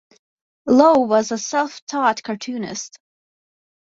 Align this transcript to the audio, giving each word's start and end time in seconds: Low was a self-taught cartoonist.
Low 0.65 0.95
was 1.01 1.31
a 1.31 1.37
self-taught 1.37 2.23
cartoonist. 2.23 2.97